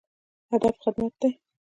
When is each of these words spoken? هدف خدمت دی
هدف 0.51 0.75
خدمت 0.83 1.13
دی 1.21 1.29